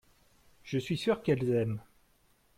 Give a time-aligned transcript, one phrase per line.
[0.63, 1.79] je suis sûr qu'elles aiment.